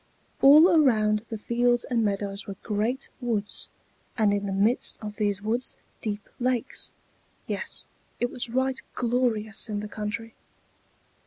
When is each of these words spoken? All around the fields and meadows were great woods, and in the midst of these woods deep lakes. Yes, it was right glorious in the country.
All 0.41 0.67
around 0.67 1.25
the 1.29 1.37
fields 1.37 1.83
and 1.83 2.03
meadows 2.03 2.47
were 2.47 2.55
great 2.63 3.07
woods, 3.21 3.69
and 4.17 4.33
in 4.33 4.47
the 4.47 4.51
midst 4.51 4.97
of 4.99 5.17
these 5.17 5.43
woods 5.43 5.77
deep 6.01 6.27
lakes. 6.39 6.91
Yes, 7.45 7.87
it 8.19 8.31
was 8.31 8.49
right 8.49 8.81
glorious 8.95 9.69
in 9.69 9.79
the 9.79 9.87
country. 9.87 10.33